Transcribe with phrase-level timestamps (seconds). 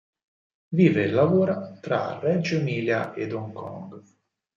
[0.69, 4.01] Vive e lavora tra Reggio Emilia e Hong Kong.